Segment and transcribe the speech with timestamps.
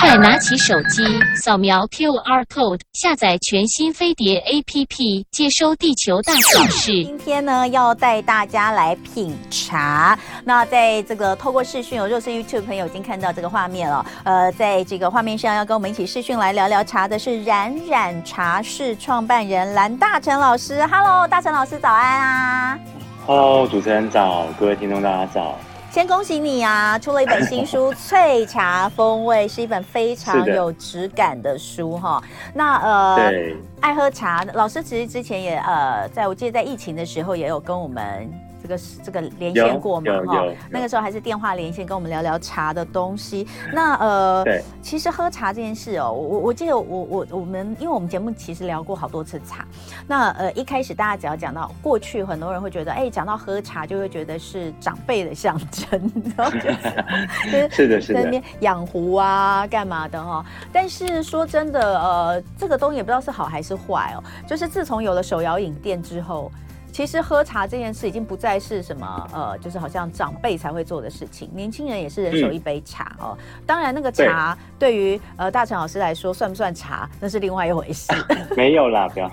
[0.00, 1.04] 快拿起手机，
[1.36, 7.04] 扫描 QR code，下载全新飞碟 APP，接收地球大小事。
[7.04, 10.18] 今天呢，要带大家来品茶。
[10.44, 14.04] 那在这个透过视讯，有若是 YouTube 朋友已经看到这个画面了。
[14.24, 20.86] 呃，在这个画面上要跟我们一起视讯来聊聊茶的是冉冉茶室创办人蓝大成老师。
[20.86, 22.78] Hello，大成老师早安啊
[23.26, 25.58] ！Hello，主持人早，各位听众大家早。
[25.90, 32.22] 先恭喜你啊，出了一本新书《翠茶风味》，是一本非常有质感的书哈。
[32.52, 33.32] 那呃，
[33.80, 38.30] 爱喝茶，老师其实之前也呃，在我记得在疫情的时候也有跟我们。
[38.62, 43.46] 这个是这个连线过嘛哈，那个时候还是电话连线，跟我们聊聊茶的东西。
[43.72, 49.64] 那呃，对，其实喝茶这件事哦，我我记得我我我们，因为我们节目其实聊过好多次茶。
[50.06, 60.44] 那呃，一开始大家只要讲到过去，很多人会觉得，哎，讲到喝茶就会觉得是长辈的象征，然后就是 是的， 是的，在那边养壶啊，干嘛的哈。
[60.72, 64.24] 但是说真的，呃，这个东西也不知道是好还是坏哦。
[64.46, 66.50] 就是自从有了手摇饮店之后。
[66.98, 73.38] 其实喝茶这件事已经不再是什么呃，就是好像长辈才会做的事情，年轻人也是人手一杯茶哦。
[73.64, 78.12] 当然，那个茶对于呃大成老师来说算不算茶，那是另外一回事。
[78.56, 79.30] 没有啦，不要，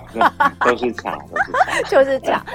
[0.60, 2.46] 都是茶，都是茶， 就是茶。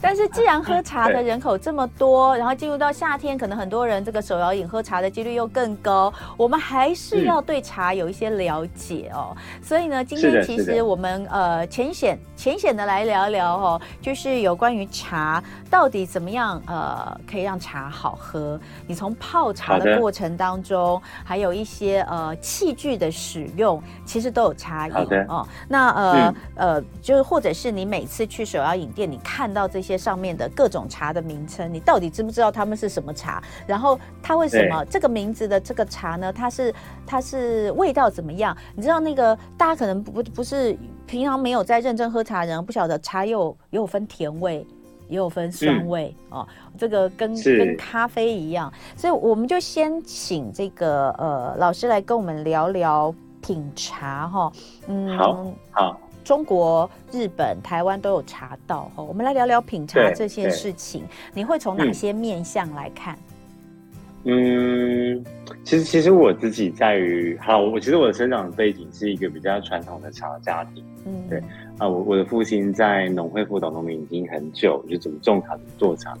[0.00, 9.36] 但是既然喝茶的人口这么多，然后进入到夏天，可能很多人这个手摇饮喝茶的几率又更高，我们还是要对茶有一些了解哦。
[9.62, 14.53] 所以呢，今天其实我们呃浅显浅显的来聊一聊哦，就是有。
[14.54, 18.58] 关于茶到底怎么样，呃，可以让茶好喝？
[18.86, 24.92] 你从泡茶的过程当中，还有一些呃器具的使用，其实都有差异
[25.28, 25.46] 哦。
[25.68, 33.42] 那呃、嗯、呃，就是或者是你每次去手摇饮店，你看到这些上面的各种茶的名称，你到底知不知道他们是什么茶？
[33.66, 36.32] 然后它为什么这个名字的这个茶呢？
[36.32, 36.74] 它是
[37.06, 38.56] 它是味道怎么样？
[38.74, 40.76] 你知道那个大家可能不不是。
[41.06, 44.66] 平常没有在认真喝茶的人，不晓得茶有也有分甜味，
[45.08, 46.48] 也有分酸味、嗯、哦。
[46.78, 54.52] 这个跟跟咖啡一样，所以我们就先请这个呃老师来跟我们聊聊品茶哈、哦。
[54.88, 56.00] 嗯，好，好。
[56.24, 61.04] 中国、日本、台湾都有茶道哈、哦，我们来聊聊品茶这件事情。
[61.34, 63.14] 你会从哪些面向来看？
[63.14, 63.33] 嗯，
[65.64, 71.38] 其实其实我自己在于，好，我其实我的生长背景是一个比较传统的茶家庭，嗯，对
[71.78, 76.16] 啊，我我的父亲在农会辅导农民已经很久，就怎么种茶怎么做茶，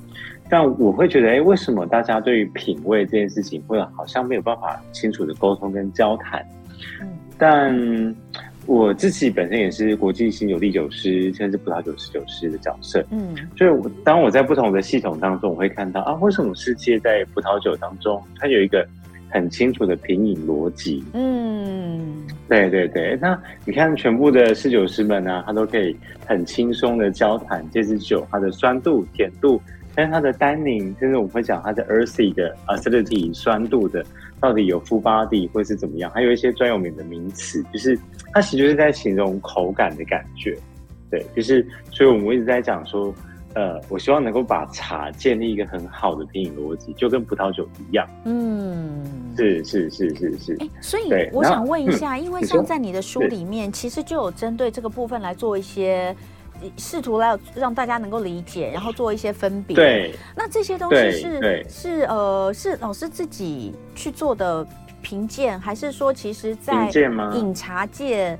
[0.48, 6.46] 但我会觉得，哎，为什么大家对于品味这件事情会好像没有办法清楚的沟通跟交谈？
[7.00, 8.14] 嗯，但。
[8.66, 13.04] 我自己本身也是国际新酒唎酒师，现在是葡萄酒师酒师的角色。
[13.10, 18.86] 嗯，所以我当我在不同的系统当中，我会看到啊，为什么世界在葡萄酒当中，它有一个
[19.28, 21.04] 很清楚的品饮逻辑？
[21.12, 23.18] 嗯，对对对。
[23.20, 25.94] 那你看，全部的侍酒师们呢、啊，他都可以
[26.26, 29.60] 很轻松的交谈这支酒，它的酸度、甜度，
[29.94, 34.04] 但是它的单宁，甚至我们会讲它的 earthy 的 acidity 酸度的。
[34.40, 36.10] 到底有 full body 或是怎么样？
[36.12, 37.98] 还有一些专有名的名词，就是
[38.32, 40.56] 它其实就是在形容口感的感觉，
[41.10, 43.14] 对，就是所以我们一直在讲说，
[43.54, 49.02] 呃，我希望能够把茶建立一个很好的品饮逻辑，就跟葡萄酒一样，嗯，
[49.36, 50.52] 是是是是是。
[50.60, 56.14] 哎、欸，所以我想问一下，因为像在你的书里面，其实就有针对这个部分来做一些。
[56.76, 59.74] 试图来让大家能够理解，然后做一些分别。
[59.74, 64.66] 对，那这些东西是是呃是老师自己去做的
[65.02, 66.88] 评鉴，还是说其实在
[67.34, 68.38] 饮茶界，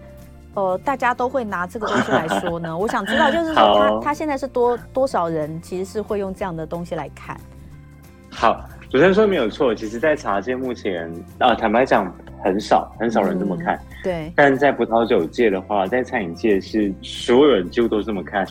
[0.54, 2.76] 呃，大家都会拿这个东西来说呢？
[2.78, 7.36] 我想知道，就是说他他现在是多多少人其实是会用这样的东西来看。
[8.30, 12.12] 好，主持人说没有错，其实，在茶界目前啊，坦白讲。
[12.44, 14.32] 很少很少人这么看，嗯、对。
[14.36, 18.46] 但在葡萄酒界的话，在餐饮界是所有人几乎都这么看。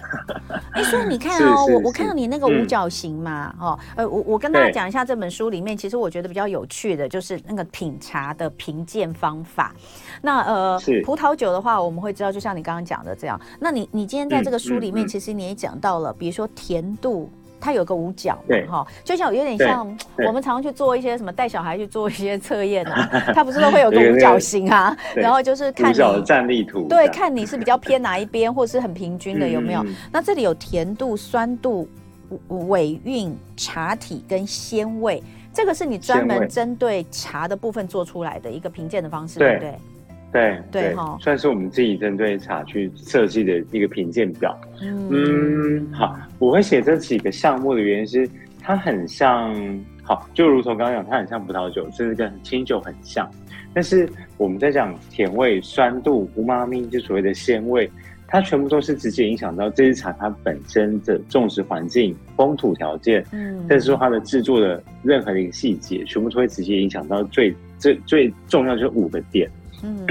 [0.71, 9.73] 哎、欸，所以你看哦，我我看到你那个五角形嘛，嗯、哦，呃，我我跟大家讲一下这本书里面，其实我觉得比较有趣的就是那个品茶的评鉴方法。
[10.21, 13.39] 那呃，葡萄酒的话，我们会知道，就像你刚刚讲的这样。
[13.59, 17.29] 那你你今天在这个书里面，其实你也讲到了，比如说甜度。
[17.63, 19.87] 它有个五角嘛，哈，就像有点像
[20.27, 29.81] 我们常常去做一些什么带小孩去做一些测验啊， 它不是都会有个五角形啊，然后就是看你的站立图，对，看你是比较偏哪一边，或是很平均的有没有？
[29.85, 31.87] 嗯、那这里有甜度、酸度、
[32.67, 35.23] 尾韵、茶体跟鲜味，
[35.53, 39.73] 这个是你专门针对茶的部分做出来的一个评鉴的方式，对不对？
[40.33, 44.59] 对对哈，算是我们自己针对茶去设计的一个评鉴表。
[44.81, 48.27] 嗯，嗯，好，我会写这几个项目的原因是，
[48.59, 49.55] 它很像，
[50.01, 53.29] 好，就如同刚刚讲，它很像葡萄酒，甚至跟清酒很像。
[53.75, 57.89] 但是我们在讲甜味、酸度、乌妈咪，就所谓的鲜味，
[58.27, 69.49] 它全部都是直接影响到这支茶它本身的种植环境、风土条件，嗯，但是说它的制作的任何的一个细节，全部都会直接影响到最最最重要就是五个点，
[69.83, 70.05] 嗯，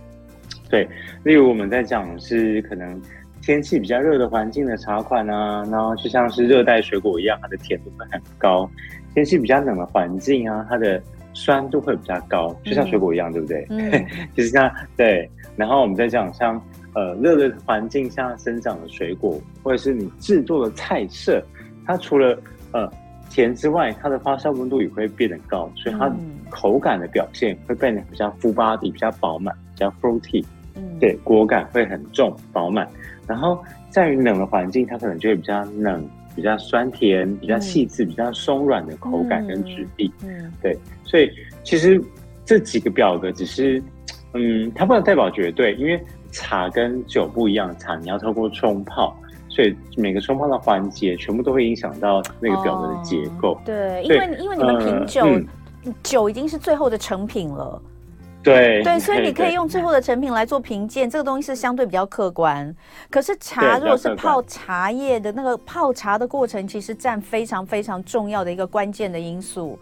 [0.70, 0.88] 对，
[1.24, 3.00] 例如我们在讲是可能
[3.42, 8.68] 天气比较热的环境的茶款啊，然后就像是热带水果一样，它的甜度会很高；
[9.14, 11.02] 天气比较冷的环境啊，它的
[11.34, 13.66] 酸度会比较高，就像水果一样，嗯、对不对？
[13.70, 15.28] 嗯，其实它对。
[15.56, 16.60] 然后我们在讲像
[16.94, 21.42] 呃热的环境下生长的水果，或者是你制作的菜色，
[21.84, 22.38] 它除了
[22.72, 22.88] 呃
[23.28, 26.08] 甜之外，它的发酵温度也会变得高，所以它
[26.50, 30.44] 口感的表现会变得比较 full body，比较饱满，比较 fruity。
[30.74, 32.88] 嗯，对，果感会很重饱满。
[33.26, 36.08] 然后在于冷的环境，它可能就会比较冷。
[36.36, 41.28] 比较酸甜、比较细致、嗯、比较松软的口感跟质地，嗯，嗯对，所以
[41.64, 42.00] 其实
[42.44, 43.82] 这几个表格只是，
[44.34, 46.00] 嗯，它不能代表绝对，因为
[46.30, 49.18] 茶跟酒不一样，茶你要透过冲泡，
[49.48, 53.54] 所以每个冲泡的环节全部都会影响到那个表格的结构。
[53.54, 55.26] 哦、对，因为因为你们品酒，
[56.02, 57.82] 酒已经是最后的成品了。
[58.40, 62.74] 对对，所以你可以用最后的成品来做评鉴，这个东西是相对比较客观。
[63.10, 69.76] 可是茶如果是泡茶叶的那个泡茶的过程，其实占非常非常重要的一个关键的因素，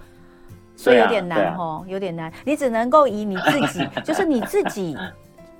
[0.74, 2.32] 所以有点难哦，有点难。
[2.44, 4.96] 你只能够以你自己， 就是你自己，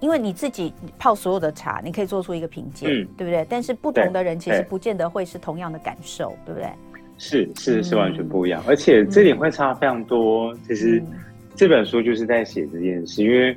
[0.01, 3.47] 因为你自己泡所有的茶，你可以做出一个评鉴，对不对？
[3.49, 6.71] 但是不同的人其实不见得会是同样的感受，对不对？
[7.19, 10.55] 是是是完全不一样，而且这点会差非常多。
[10.67, 11.03] 其实。
[11.59, 13.57] 这本书就是在写这件事，因为，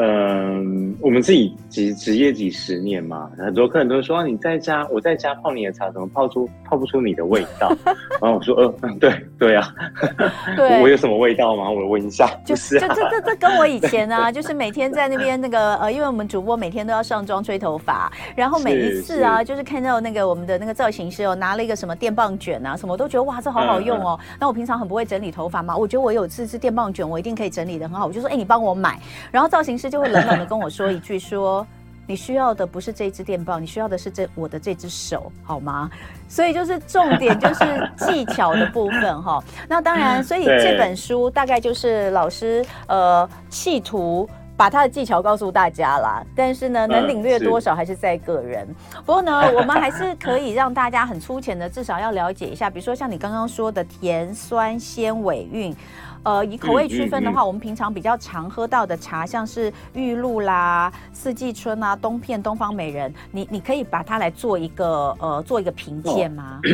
[0.00, 7.76] 嗯，我们自己职职业几十年嘛，很多客人都说，你在家，我在家泡你的茶，怎么泡出泡不出你的味道？
[8.22, 9.74] 然后我说，呃， 嗯，对对啊，
[10.56, 11.68] 对 我有什么味道吗？
[11.68, 12.30] 我问一下。
[12.44, 24.16] 就是、啊、就这这这跟我以前啊，就是每天在那边那个呃，因为我们主播每天都要上妆吹头发，然后每一次啊，是是就是看到那个我们的那个造型师哦，拿了一个什么电棒卷啊，什么我都觉得哇，这好好用哦。
[24.38, 28.06] 那、嗯嗯、我平常很不会整理头发嘛，我觉得我有这支电棒卷，我一定可以整理的很好。
[28.06, 28.96] 我就说，哎，你帮我买。
[29.32, 31.66] 然后造型师就会冷冷的跟我说一句说，
[32.06, 35.90] 你需要的不是这支电报，你需要的是这我的这只手，好吗？
[36.28, 39.42] 所以就是重点就是技巧的部分哈。
[39.68, 46.24] 那当然，所以这本书大概就是老师呃企图把他的技巧告诉大家啦。
[46.34, 48.66] 但是呢，能领略多少还是在个人。
[49.04, 55.76] 不过呢，我们还是可以让大家很粗浅的，至少要了解一下，比如说像你刚刚说的甜酸鲜尾韵。
[56.24, 66.60] 呃，以口味区分的话，嗯嗯嗯、我们平常比较常喝到的茶，像是玉露啦、四季春啊、东片、东方美人，你你可以把它来做一个呃，做一个评鉴吗？
[66.64, 66.68] 哦、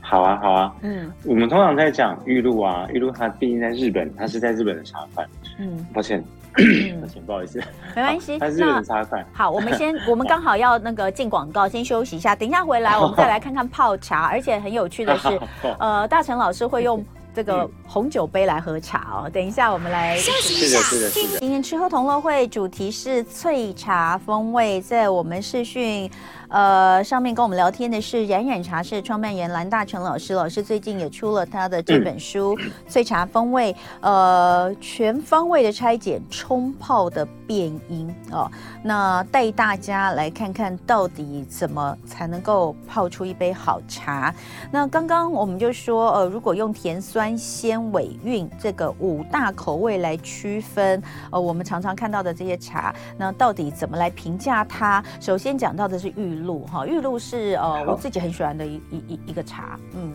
[0.00, 0.74] 好啊，好啊。
[0.82, 5.26] 嗯，我们通常在讲玉露啊，玉露它毕竟在日本，它是在日本的茶饭。
[5.58, 6.22] 嗯，抱歉，
[6.56, 7.58] 嗯、 抱歉，不好意思，
[7.94, 8.38] 没关系。
[8.38, 9.24] 它是日本的茶款。
[9.32, 14.24] 好，我们先，我们刚好要那个进广告，先休息一下，等一下回来我们再来看看泡茶。
[14.26, 15.40] 而且很有趣的是，
[15.78, 17.04] 呃，大成老师会用。
[17.34, 20.78] 这个红酒杯来喝茶哦，等一下我们来休息一下。
[20.78, 21.38] 是的，是的，是的。
[21.40, 26.10] 今天吃喝同乐会主题是脆茶风味，在我们视讯。
[26.54, 32.56] 呃，上面跟我们聊天的是冉冉茶社创办人蓝大成老师，老师最近也出了他的这本书
[32.88, 38.48] 《萃茶风味》，呃，全方位的拆解冲泡的变因哦，
[38.84, 44.32] 那带大家来看看到底怎么才能够泡出一杯好茶。
[44.70, 51.02] 那刚刚我们就说，呃，如果用甜酸鲜尾韵这个五大口味来区分，
[51.32, 55.02] 呃，我们常常看到的这些茶，那到底怎么来评价它？
[55.18, 60.12] 首先讲到的是玉露哈，玉露是呃我自己很喜欢的一一一一个茶，嗯，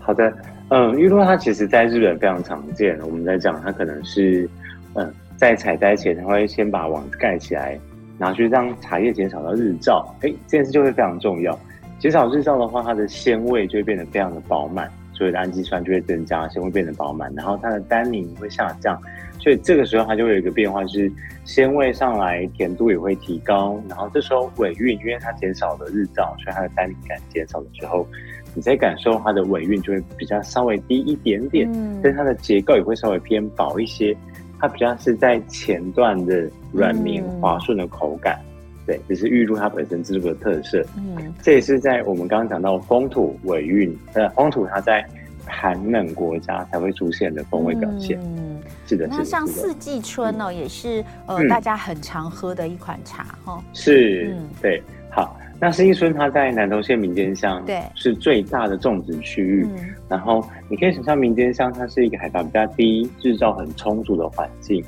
[0.00, 0.32] 好的，
[0.70, 4.48] 嗯，玉露它其实在日本非常常见，我们在讲它可能是，
[4.94, 7.78] 嗯，在采摘前，它会先把网子盖起来，
[8.18, 11.58] 然后去让茶叶减少到日照，哎，这件事就会非常重要，
[11.98, 18.96] 减少日照的话，它的鲜味就会变得非常的饱满，所以的氨基酸就会增加，鲜味变得饱满，然后它的单宁会下降。
[19.40, 21.10] 所以这个时候它就会有一个变化，就是
[21.44, 23.80] 鲜味上来，甜度也会提高。
[23.88, 28.06] 然后这时候尾韵，因为它减少了日照，所以它的单宁感减少了之后，
[28.54, 31.68] 你在感受它的尾韵就会比较稍微低一点点。
[31.72, 34.16] 嗯，但它的结构也会稍微偏薄一些，
[34.60, 38.38] 它比较是在前段的软绵滑顺的口感。
[38.42, 38.47] 嗯、
[38.88, 40.84] 对，只是玉露它本身制作的特色。
[40.96, 45.06] 嗯，这也是在我们刚刚讲到风土尾韵，呃，风土它在。
[45.50, 49.06] 寒冷国家才会出现的风味表现，嗯，是的。
[49.06, 53.64] 那像四季春呢，也是呃大家很常喝的一款茶哈。
[53.72, 54.82] 是，对。
[55.10, 59.66] 好，那四季春它在南投县民间乡，对，是最大的种植区域。
[59.70, 64.84] 嗯、然后你可以想象民间乡它是一个海拔比较低、日照很充足的环境，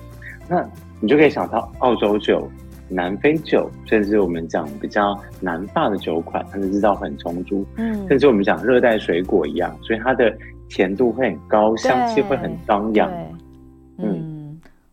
[0.46, 0.62] 那
[1.00, 2.46] 你就可以想到澳洲酒、
[2.90, 7.64] 南非酒，甚至我们讲比较南法的酒款，它的日照很充足。
[7.76, 10.36] 嗯，甚至我们讲热带水果一样，所以它的
[10.68, 13.10] 甜度会很高，香气会很张扬。
[13.98, 14.36] 嗯。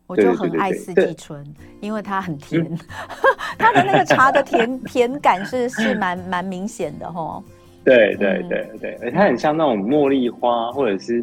[0.06, 1.44] 我就很爱四季春，
[1.82, 2.78] 因为它很甜，嗯、
[3.58, 7.42] 它的那个茶的甜甜感是是蛮蛮明显的齁。
[7.84, 11.22] 对对对对，而它很像那种茉莉花或者是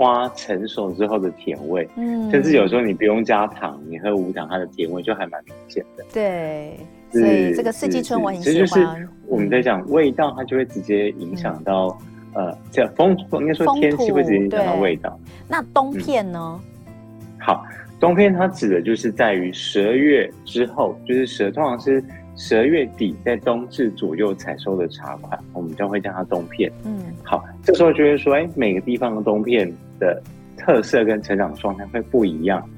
[0.00, 6.02] 花成熟之后的甜味，嗯，甚至有时候你不用加糖，你喝无糖，它的甜味就还蛮明显的。
[6.10, 6.74] 对，
[7.12, 8.54] 所以这个四季春我很喜欢。
[8.54, 11.98] 其实就是我们在讲味道，它就会直接影响到、
[12.34, 15.20] 嗯、呃，这风应该说天气会直接影响到味道。
[15.46, 16.58] 那冬片呢？
[16.86, 16.90] 嗯、
[17.38, 17.66] 好。
[18.00, 22.02] 冬片它指的就是在于十二月之后，就是十通常是
[22.34, 26.72] 十二月底在冬至左右采收的茶款，我们就会叫它冬片。
[26.86, 30.20] 嗯，好，这时候就会说，哎，每个地方的冬片的
[30.56, 32.68] 特色跟成长状态会不一样。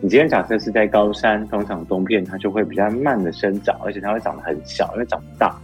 [0.00, 5.54] 你今天假设是在高山，通常冬片它就会比较慢的生长，而且它会长得很小，因为长不大。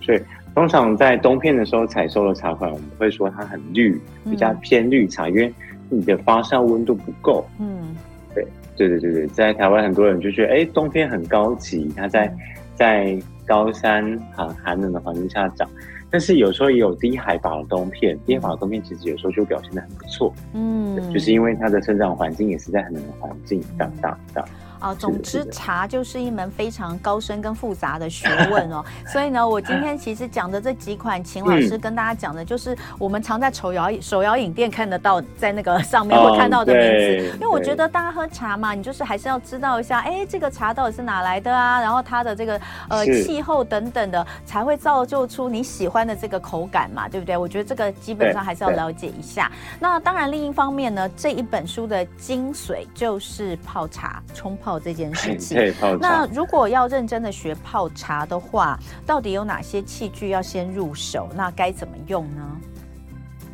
[0.00, 0.20] 所以
[0.54, 5.52] 通常在冬片的时候采收的茶款，我们会说它很绿，比较偏绿茶，因为。
[5.94, 7.94] 你的发酵温度不够，嗯，
[8.34, 8.42] 对，
[8.78, 12.34] 对对对对，在台湾很多人就觉得，哎，冬天很高级，它在
[12.74, 13.14] 在
[13.44, 14.02] 高山
[14.34, 15.68] 很寒冷的环境下长，
[16.12, 24.44] 但是有时候也有低海拔的冬片，低海拔的冬片其实有时候就表现得很不错，嗯，就是因为它的生长环境也是在很冷的环境长大的。
[24.82, 28.84] 啊，总之茶就是一门非常高深跟复杂的学问哦。
[29.06, 37.34] 所以呢，我今天其实讲的这几款，秦老师跟大家讲的，就是我们常在手摇手摇饮店看得到，在那个上面会看到的名字。
[37.34, 41.80] 因为我觉得大家喝茶嘛，你就是还是要知道一下，哎，这个茶到底是哪来的啊？
[41.80, 47.36] 然后它的这个呃气候等等的，才会造就出你喜欢的这个口感嘛，对不对？
[47.36, 49.48] 我觉得这个基本上还是要了解一下。
[49.78, 54.71] 那当然，另一方面呢，这一本书的精髓就是泡茶、冲泡。
[54.78, 55.58] 这件事情，
[56.00, 61.28] 那如果要认真的学泡茶的话，到底有哪些器具要先入手？
[61.36, 62.56] 那该怎么用呢？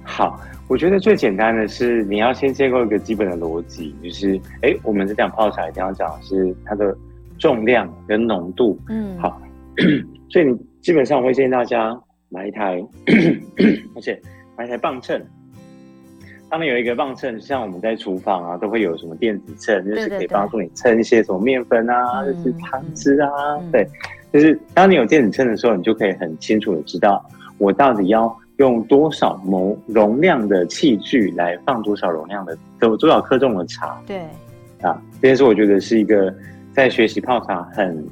[0.04, 6.96] 好，我觉得最简单的是你要先建构一个基本的逻辑，就是哎，我们是讲泡茶一定要讲的是它的
[7.38, 8.78] 重量跟浓度。
[8.88, 9.40] 嗯，好，
[10.30, 11.94] 所以你基本上我会建议大家
[12.30, 12.82] 买一台，
[13.94, 14.18] 而且
[14.56, 15.22] 买一台磅秤。
[16.50, 23.86] 他们有一个磅秤，像我们在厨房啊，都会有什么电子秤，就是可以帮助你称一些什么面粉啊，对对对，就是汤汁啊，嗯、对，
[24.32, 27.22] 就是当你有电子秤的时候，你就可以很清楚的知道
[27.58, 34.00] 我到底要用多少模容量的器具来放多少容量的多多少克重的茶。
[34.06, 34.18] 对，
[34.80, 36.34] 啊，这件事我觉得是一个
[36.72, 38.06] 在学习泡茶很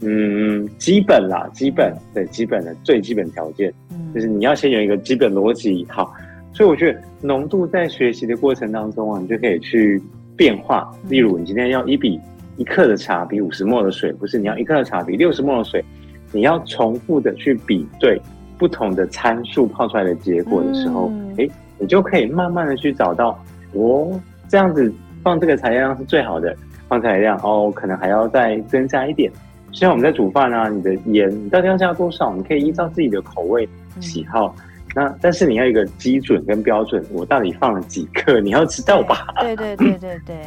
[0.00, 6.10] 嗯基本啦，基本对基本的最基本条件，嗯，就是你要先有一个基本逻辑好。
[6.54, 10.00] 所以我觉得浓度在学习的过程当中啊，你就可以去
[10.36, 10.88] 变化。
[11.08, 12.20] 例如，你今天要一比
[12.56, 15.84] 一克的茶比五十沫的水，不是，你要一克的茶比六十沫的水，
[16.30, 18.20] 你要重复的去比对
[18.56, 23.36] 不同的参数泡出来的结果的时候，哎、嗯，你就可以慢慢的去找到，
[23.72, 24.92] 哦，这样子
[25.24, 26.56] 放这个材料量是最好的，
[26.88, 29.28] 放材料量哦，可能还要再增加一点。
[29.72, 32.32] 像我们在煮饭啊，你的盐你到底要加多少？
[32.36, 33.68] 你可以依照自己的口味
[33.98, 34.54] 喜好。
[34.56, 34.64] 嗯
[34.94, 38.40] 那但是你要一个基准跟标准，我到底放了几克？
[38.40, 39.26] 你要知道吧？
[39.40, 40.44] 对对对对对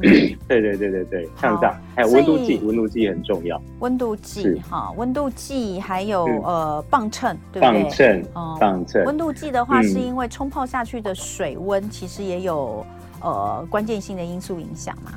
[0.00, 3.60] 对，对对对对 对，像这样，还有温度计，温度计很重要。
[3.78, 7.82] 温度计哈，温度计还有呃磅秤，对不对？
[7.82, 9.04] 磅秤哦，磅秤。
[9.04, 12.84] 温度计的话，是因为冲泡下去的水温其实也有
[13.20, 15.12] 呃关键性的因素影响嘛？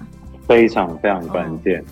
[0.48, 1.84] 非常非常关键。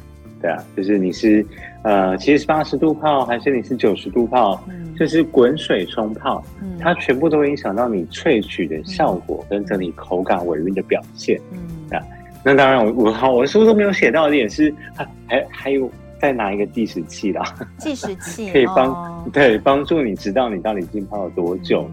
[0.42, 1.46] 对啊，就是你是
[1.84, 11.40] 呃，其实是八十度泡还是你是九十度泡，嗯、就是滚水冲泡，嗯、它全部都会影响到你萃取的效果跟整体口感尾韵的表现。
[11.52, 12.04] 嗯，啊，
[12.44, 15.90] 那当然我我好，我书都没有写到的也是还还还有
[16.20, 17.44] 再拿一个计时器啦，
[17.78, 21.90] 计时器 可以帮、哦、对帮助你知道你到底浸泡了多久。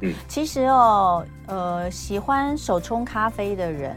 [0.00, 0.14] 嗯，嗯。
[0.28, 3.94] 其实哦，呃，喜欢手冲咖啡的人。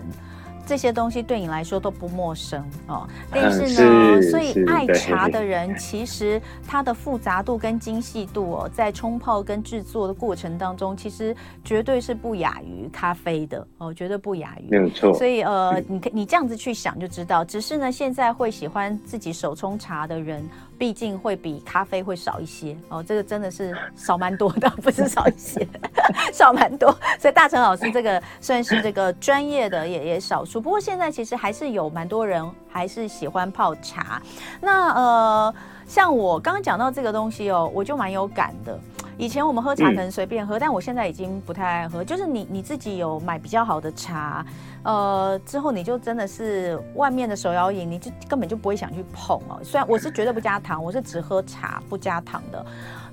[0.70, 14.70] 这些东西对你来说都不陌生哦，但是呢，是所以爱茶的 人其实它的复杂度跟精细度哦，在冲泡跟制作的过程当中，其实绝对是不亚于咖啡的哦，绝对不亚于。
[14.70, 15.12] 没有错。
[15.16, 20.48] 所以呃，你你这样子去想就知道，只是呢，现在会喜欢自己手冲茶的人
[20.80, 25.68] 毕竟会比咖啡会少一些哦，这个真的是少蛮多的， 不是少一些，
[26.34, 26.90] 少蛮多。
[27.20, 34.22] 所以大成老师这个算是这个专业的也也少数，不过现在其实还是有蛮多人还是喜欢泡茶。
[34.62, 35.54] 那呃，
[35.86, 38.80] 像我刚刚讲到这个东西哦，我就蛮有感的。
[39.20, 42.02] 以前我们喝茶可能随便喝，嗯，但我现在已经不太爱喝。
[42.02, 44.46] 就是你你自己有买比较好的茶，
[44.84, 49.60] 呃，之后你就真的是外面的手摇饮，你就根本就不会想去碰哦。
[49.62, 52.66] 虽然我是绝对不加糖，我是只喝茶不加糖的。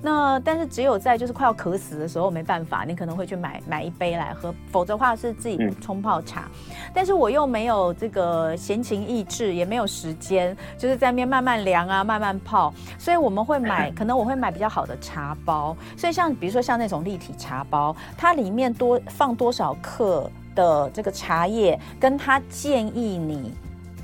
[0.03, 6.49] 那但是只有在就是快要渴死的时候没办法，你可能会去买买一杯来喝，否则的话是自己冲泡茶。
[6.71, 6.75] 嗯。
[6.95, 12.73] 但是我又没有这个闲情逸致，也没有时间，就是在那边慢慢凉啊，慢慢泡。
[12.99, 15.76] 所以我们会买， 可能我会买比较好的茶包。
[15.97, 23.53] 所以像比如说像那种立体茶包，它里面多放多少克的这个茶叶，跟它建议你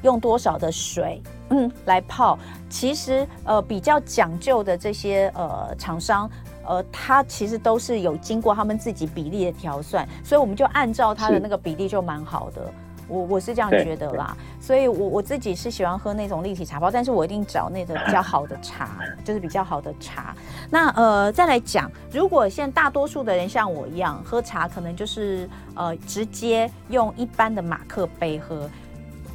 [0.02, 1.22] 用多少的水。
[1.50, 2.38] 嗯，来泡，
[2.70, 6.30] 其实呃比较讲究的这些呃厂商，
[6.64, 12.72] 呃，它其实都是有经过他们自己比例的调算，所以我们就按照它的那个比例就蛮好的。
[13.08, 20.34] 我我是这样觉得啦，所以我我自己是喜欢喝那种立体茶包，但是我一定找那个比较好的茶， 就是比较好的茶。
[20.70, 28.70] 那呃再来讲，如果现在大多数的人像我一样喝茶，可能就是呃直接用一般的马克杯喝。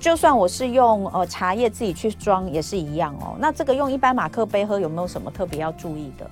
[0.08, 3.36] 就算我是用呃茶叶自己去装也是一样哦。
[3.38, 6.26] 那这个用一般马克杯喝有没有什么特别要注意的？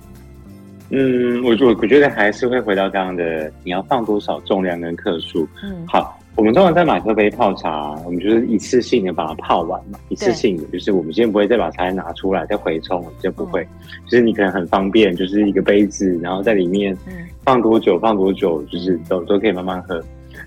[0.88, 5.46] 嗯，我我我觉得还是会回到刚刚的，你要放多少重量跟克数。
[5.62, 16.96] 嗯，好，我们通常在马克杯泡茶，我们就是一次性的把它泡完嘛，一次性的就是我们先不会再把茶叶拿出来再回冲，就不会，嗯，就是你可能很方便，就是一个杯子，然后在里面
[17.44, 20.02] 放多久放多久，就是都都可以慢慢喝。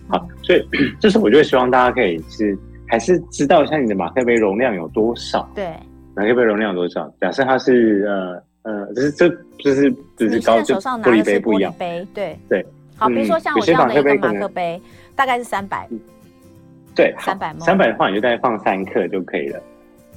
[0.07, 0.67] 好，所以
[0.99, 2.57] 这是我就会希望大家可以是。
[2.89, 5.47] 还是知道一下你的马克杯容量有多少？
[5.53, 5.71] 对，
[6.15, 7.07] 马克杯容量有多少？
[7.21, 9.29] 假设它是呃呃，就是这
[9.59, 11.71] 就是只是高，就玻璃杯不一样。
[11.77, 12.65] 杯对对，
[12.97, 14.81] 好，比如说像我这样的一个马克杯，
[15.15, 15.87] 大概是三百。
[16.95, 17.55] 对，三百。
[17.59, 19.61] 三百的话，你就大概放三克就可以了。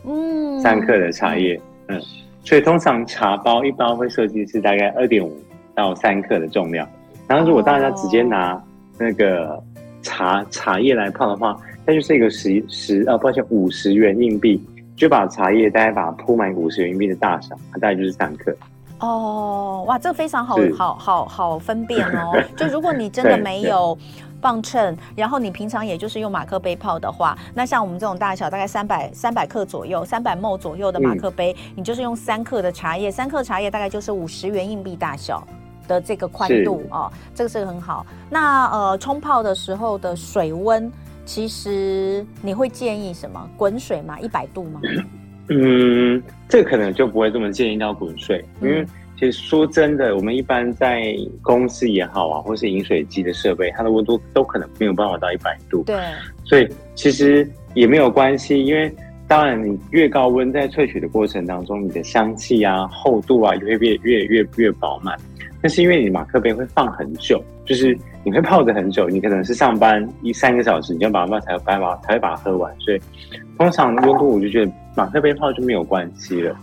[0.07, 2.01] 嗯，三克的茶叶，嗯，
[2.43, 5.37] 所以通常茶包一包会设计是大概二点五
[5.75, 6.89] 到三克的重量。
[7.29, 8.61] 然后如果大家直接拿
[8.99, 9.63] 那个
[10.01, 11.55] 茶茶叶来泡的话。
[11.85, 18.55] 它就是一个十十啊，抱歉，五十元硬币，就把茶叶大概把它铺满五十元硬币的大小，它大概就是三克。
[19.01, 22.41] 哦，哇，这个非常好好好好分辨哦。
[22.57, 23.99] 就如果你真的没有
[24.41, 35.45] 磅秤，然后你平常也就是用马克杯泡的话，那像我们这种大小大概三百三百克左右，三百 ml 左右的马克杯，嗯，你就是用三克的茶叶，三克茶叶大概就是五十元硬币大小
[35.89, 38.07] 的这个宽度哦，这个是很好。
[38.31, 40.89] 那呃，冲泡的时候的水温。
[41.25, 43.49] 其实你会建议什么？
[43.57, 44.19] 滚水吗？
[44.21, 44.81] 一百度吗？
[45.49, 48.87] 嗯，这可能就不会这么建议到滚水，嗯，因为
[49.19, 55.83] 其实说真的，我们一般在公司也好啊，或是饮水机的设备，它的温度都可能没有办法到一百度。
[55.85, 56.01] 对，
[56.45, 58.91] 所以其实也没有关系，因为
[59.29, 65.19] 当然你越高温，在萃取的过程当中，你的香气啊、厚度啊，也会越越越越饱满。
[65.61, 73.01] 那是因为你马克杯会放很久，就是你会泡着很久，你可能是上班一三个小时，你就把它才把把才会把它喝完，所以
[73.59, 76.57] 通常温度我就觉得马克杯泡就没有关系了，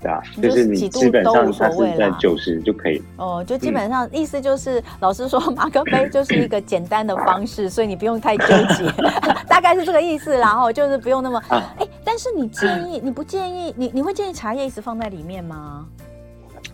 [0.00, 3.02] 对啊，就是你基本上它是在九十就可以。
[3.16, 8.90] 哦，就基本上意思就是，老师说马克杯就是一个简单的方式，所以你不用太纠结，
[9.48, 10.36] 大概是这个意思。
[10.36, 15.86] 然后就是不用那么，哎、啊欸，但是你建议你不建议你你会建议茶叶一直放在里面吗？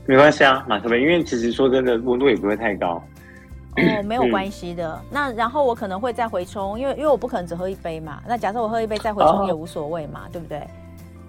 [0.07, 3.03] 没关系啊，马克杯，因为其实说真的，温度也不会太高。
[3.77, 4.95] 哦，没有关系的。
[4.95, 8.23] 嗯、那然后我可能会再回冲，因为因为我不可能只喝一杯嘛。
[8.27, 10.67] 那假设我喝一杯再回冲也无所谓嘛，哦、对不对？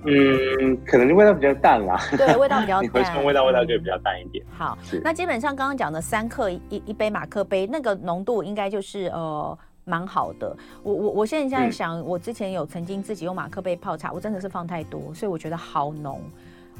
[0.07, 1.99] 嗯，可能就味道比较淡啦。
[2.15, 2.83] 对，味道比较淡。
[2.85, 4.45] 你回冲味道味道就比较淡一点。
[4.55, 10.55] 好，那基本上刚刚讲的三克一一杯马克杯，那个浓度应该就是呃蛮好的。
[10.83, 16.21] 我我我现在在想、嗯，我之前有曾经自己用马克杯泡茶，我真的是放太多，所以我觉得好浓。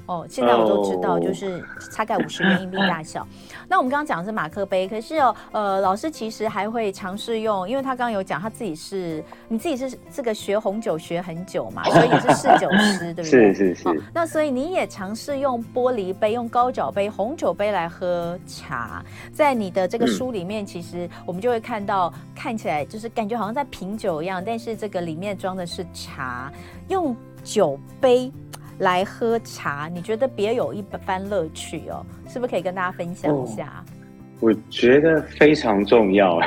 [0.08, 1.64] 哦，现在我都知道，就是
[1.98, 3.28] 大概五十元硬币大小。
[3.68, 13.54] 那我们刚刚讲的是马克杯，可是哦，呃，老师其实还会尝试用，因为他刚刚有讲他自己是，你自己是这个学红酒学很久嘛， 所以也是侍酒师，对不对？
[13.54, 14.04] 是是是。
[14.14, 19.04] 那所以你也尝试用玻璃杯、用高脚杯、红酒杯来喝茶。
[19.34, 26.52] 在你的这个书里面，其实我们就会看到，看起来就是感觉好像在品酒一样，但是这个里面装的是茶，
[26.90, 28.32] 用酒杯。
[28.80, 32.06] 来喝茶，你觉得别有一番乐趣哦？
[32.28, 33.84] 是不是可以跟大家分享一下？
[33.86, 33.92] 哦、
[34.42, 36.42] 我觉得非常重要，哦、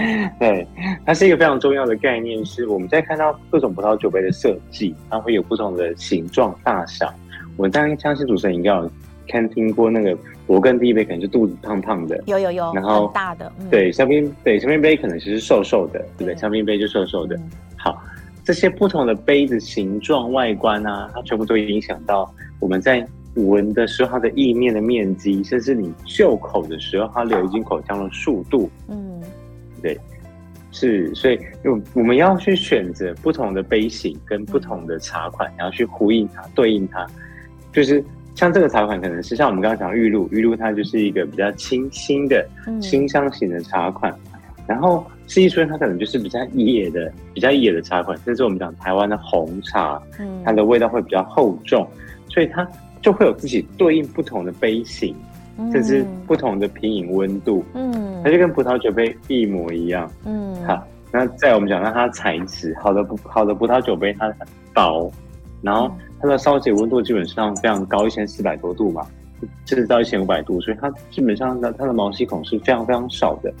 [0.40, 0.66] 对，
[1.04, 2.42] 它是一个非常重要的概念。
[2.44, 7.12] 是我们在看到各种葡萄酒杯的设计，它会有不同的形状、大小，
[7.56, 8.90] 我相相信主持人应该有
[9.28, 16.36] 看听过那个勃艮第杯，可能是肚子胖胖的，有有有，然后大的，嗯、对，香槟对香槟杯可能其实瘦瘦的，对不对？
[16.36, 17.36] 香槟杯就瘦瘦的。
[17.36, 18.02] 嗯、好，
[18.44, 29.22] 这些不同的杯子形状、外观啊，它全部都影响到我们在闻的时候它的意面的面积，甚至你就口的时候它流进口腔的速度，嗯，
[29.80, 29.98] 对。
[30.74, 37.06] 是，所以我我们要去选择不同的杯型跟不同的茶款，然后去呼应它、对应它。
[37.74, 38.02] 就是
[38.34, 42.48] 像这个茶款，可能是像我们刚刚讲玉露，玉露它就是一个比较清新的
[42.80, 44.10] 清香型的茶款。
[44.31, 44.31] 嗯、
[44.66, 50.00] 然后四季春它可能就是比较野的、比较野的茶款，甚至我们讲台湾的红茶，
[50.44, 51.86] 它的味道会比较厚重，
[52.28, 52.66] 所以它
[53.00, 55.14] 就会有自己对应不同的杯型。
[55.70, 64.36] 甚至不同的品饮温度，嗯，它就跟葡萄酒杯一模一样，嗯，好，那在我们讲到它的材质，好的葡好的葡萄酒杯它很
[64.72, 65.12] 薄，
[65.60, 69.06] 然后它的烧结温度基本上非常高，一千四百多度嘛，
[69.66, 73.52] 甚至到一千五百度，所以它基本上它它的毛细孔是非常非常少的，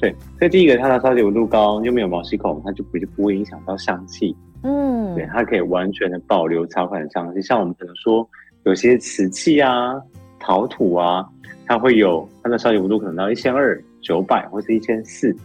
[0.00, 8.28] 对，所以第一个它的烧结温度高又没有毛细孔，它就不就不会影响到香气，嗯，对，它可以完全的保留茶款的香气，像我们可能说
[8.64, 9.94] 有些瓷器啊、
[10.38, 11.26] 陶土啊。
[11.70, 15.36] 它会有它的烧结温度可能到一千二、九百或是一千四，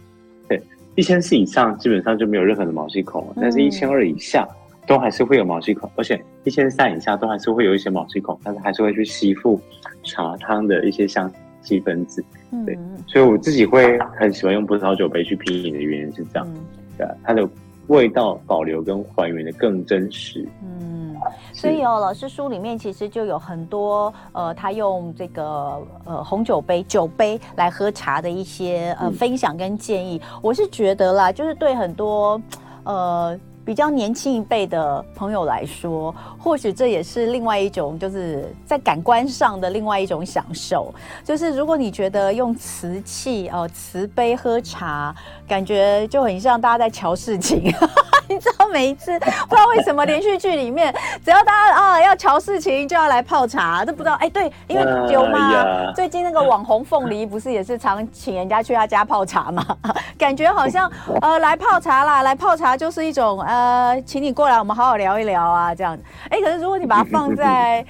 [0.48, 0.58] 对，
[0.94, 4.48] 一千四以上基本上就没有任何的毛细孔了，但是一千二以下
[4.86, 9.60] 都还是会有毛细孔，而且一千三以下都还是会有一些毛细孔，但是还是会去吸附
[10.02, 11.30] 茶汤的一些香
[11.64, 12.24] 气分子，
[12.64, 16.46] 对，所以我自己会很喜欢用葡萄酒杯去品饮的原因是这样，
[16.96, 17.48] 对，它的
[17.88, 21.16] 味道保留跟还原的更真实，嗯。
[21.52, 30.20] 所以哦，老师书里面其实就有很多呃，他用这个呃红酒杯酒杯来喝茶的一些呃分享跟建议。
[30.42, 32.40] 我是觉得啦，就是对很多
[32.84, 33.38] 呃。
[33.64, 40.94] 比较年轻一辈的朋友来说，或许这也是另外一种，就是在感官上的另外一种享受。
[41.24, 45.14] 就是如果你觉得用瓷器哦、呃、瓷杯喝茶，
[45.48, 47.64] 感觉就很像大家在瞧事情。
[48.26, 55.52] 你知道每一次不知道为什么连续剧里面，只要大家啊、呃、要瞧事情，就要来泡茶，都不知道哎对，因为有吗？
[55.54, 59.64] 哎、最近那个网红凤梨不是也是常请人家去他家泡茶嘛？
[60.18, 63.42] 感觉好像呃来泡茶啦，来泡茶就是一种。
[63.53, 63.53] 呃，
[64.04, 66.02] 请你过来，我们好好聊一聊啊，这样子。
[66.30, 67.84] 哎，可是如果你把它放在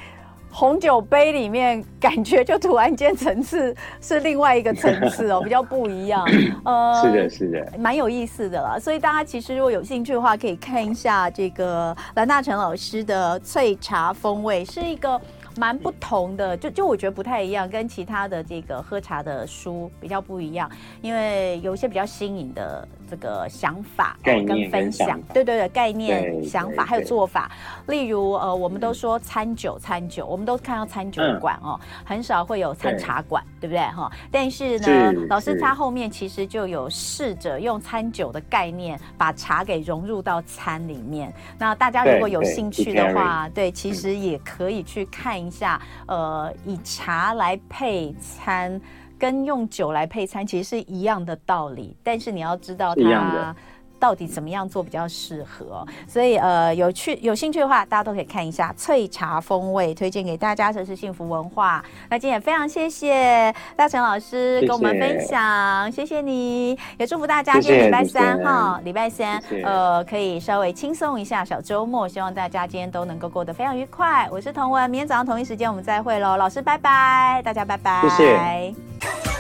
[0.51, 6.25] 红酒杯里面，感觉就突然间层次是另外一个层次哦，比较不一样。
[6.65, 8.79] 呃，是的，是的，蛮有意思的啦。
[8.79, 15.21] 所以大家其实如果有兴趣的话，可以看一下这个蓝大成老师的萃茶风味，是一个。
[15.57, 20.69] 蛮不同的，就就我觉得不太一样，跟其他的这个喝茶的书比较不一样，
[21.01, 27.51] 因为有一些比较新颖的这个想法跟分享，对对对，概念想法还有做法，
[27.87, 33.69] 例如呃，我们都说餐酒餐酒，我们都看到餐酒馆哦，很少会有餐茶馆，对。
[33.69, 33.81] 不对？
[33.89, 34.11] 哈？
[34.31, 41.33] 但是呢，老师他后面其实就有试着用餐酒的概念，把茶给融入到餐里面。
[41.59, 45.35] 那大家如果有兴趣的话，对，其实也可以去看。
[45.35, 48.81] 一下，呃，以茶来配餐，
[49.19, 53.55] 跟用酒来配餐其实是一样的道理，但是你要知道它。
[53.99, 55.87] 到底怎么样做比较适合？
[56.07, 60.73] 所以呃，有趣有兴趣的话，大家都可以看一下翠茶风味，推荐给大家。
[60.73, 61.85] 这是幸福文化。
[62.11, 74.29] 那今天也非常谢谢大成老师跟我们分享，谢谢，谢谢你，也祝福大家今天礼拜三哈，礼拜三呃可以稍微轻松一下小周末，希望大家今天都能够过得非常愉快。
[74.31, 79.34] 我是童文，明天早上同一时间我们再会喽，老师拜拜，大家拜拜，谢谢。